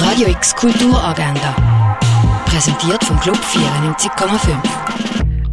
[0.00, 1.56] Radio X Kulturagenda.
[2.44, 4.56] Präsentiert vom Club 94,5.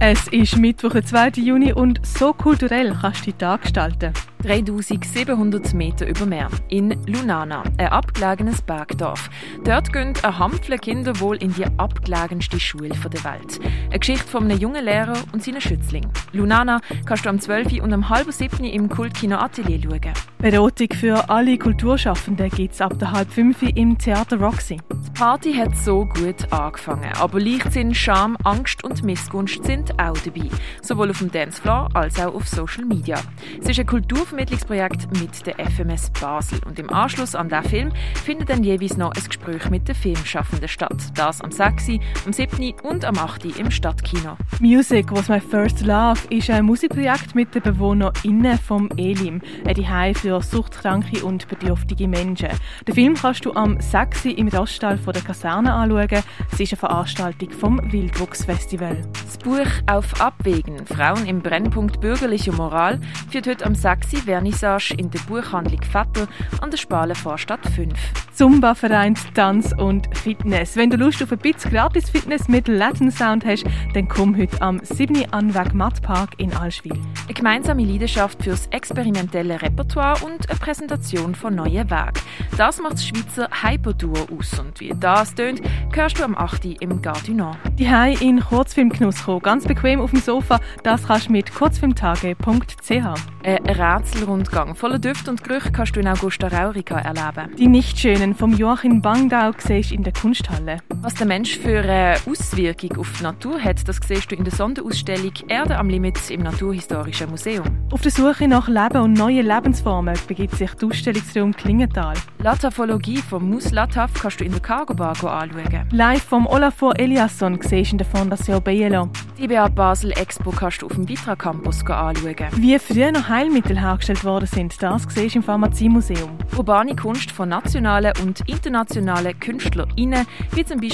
[0.00, 1.28] Es ist Mittwoch, der 2.
[1.36, 4.12] Juni und so kulturell kannst du die Tag gestalten.
[4.44, 9.30] 3700 Meter über Meer in Lunana, ein abgelegenes Bergdorf.
[9.64, 13.58] Dort gehen ein Hampfle Kinder wohl in die abgelegenste Schule der Welt.
[13.88, 16.06] Eine Geschichte von einem jungen Lehrer und seinen Schützling.
[16.32, 17.80] Lunana kannst du am 12.
[17.82, 18.64] und am halb 7.
[18.64, 20.12] im Kultkino Atelier schauen.
[20.38, 24.78] Beratung für alle Kulturschaffenden gibt es ab der halb 5 im Theater Roxy.
[25.06, 30.50] Die Party hat so gut angefangen, aber Leichtsinn, Scham, Angst und Missgunst sind auch dabei.
[30.82, 33.16] Sowohl auf dem Dancefloor als auch auf Social Media.
[33.58, 33.86] Es ist ein
[34.34, 37.92] Kulturvermittlungsprojekt mit der FMS Basel und im Anschluss an diesen Film
[38.24, 40.96] findet dann jeweils noch ein Gespräch mit den Filmschaffenden statt.
[41.14, 42.74] Das am 6., am 7.
[42.82, 43.44] und am 8.
[43.58, 44.36] im Stadtkino.
[44.60, 50.14] Music was my first love ist ein Musikprojekt mit den BewohnerInnen vom Elim, ein Zuhause
[50.14, 52.48] für suchtkranke und bedürftige Menschen.
[52.88, 54.26] Den Film kannst du am 6.
[54.26, 56.24] im Raststall der Kaserne anschauen.
[56.52, 58.96] Es ist eine Veranstaltung vom Wildwuchsfestival.
[59.12, 62.98] Das Buch «Auf Abwägen– Frauen im Brennpunkt bürgerliche Moral»
[63.30, 64.22] führt heute am 6.
[64.24, 66.26] Vernissage in der Buchhandlung Vetter
[66.62, 67.92] an der Spalen Vorstadt 5.
[68.32, 70.76] Zumba vereint Tanz und Fitness.
[70.76, 74.60] Wenn du Lust auf ein bisschen gratis Fitness mit Latin Sound hast, dann komm heute
[74.62, 75.32] am 7.
[75.32, 76.98] Anweg Mattpark in Allschwil.
[77.26, 82.12] Eine gemeinsame Leidenschaft fürs experimentelle Repertoire und eine Präsentation von neuen Wegen.
[82.56, 85.60] Das macht das Schweizer Hyperduo aus und wie das tönt,
[85.92, 86.64] hörst du am 8.
[86.80, 87.58] im Gardinant.
[87.78, 92.90] Die Hai in Kurzfilmgenuss kommen, ganz bequem auf dem Sofa, das kannst du mit kurzfilmtage.ch.
[92.90, 97.54] Ein Rätselrundgang voller Düfte und Gerüche kannst du in Augusta Raurica erleben.
[97.56, 100.78] Die Nichtschönen vom Joachim Bangdau siehst in der Kunsthalle.
[101.04, 104.54] Was der Mensch für eine Auswirkung auf die Natur hat, das siehst du in der
[104.54, 107.66] Sonderausstellung Erde am Limit im Naturhistorischen Museum.
[107.90, 112.14] Auf der Suche nach Leben und neuen Lebensformen begibt sich der Ausstellungsraum Klingenthal.
[112.38, 115.86] Lataphologie von Mus Lataf kannst du in der Cargo Bar anschauen.
[115.90, 119.10] Live vom Olafur Eliasson siehst in der Fondation Bielo.
[119.38, 122.34] Die BA Basel Expo kannst du auf dem Vitra Campus anschauen.
[122.52, 126.30] Wie früher noch Heilmittel hergestellt worden sind, das siehst du im Pharmaziemuseum.
[126.56, 130.93] Urbane Kunst von nationalen und internationalen KünstlerInnen, wie zum Beispiel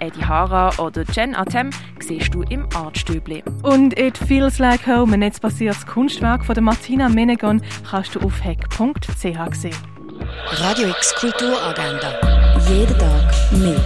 [0.00, 3.42] Eddie Hara oder Jen Atem, siehst du im Artstöble.
[3.62, 9.54] Und It Feels Like Home, ein netzbasiertes Kunstwerk von Martina Menegon, kannst du auf heck.ch
[9.54, 9.76] sehen.
[10.52, 12.12] Radio X Kulturagenda.
[12.68, 13.80] Jeden Tag mehr.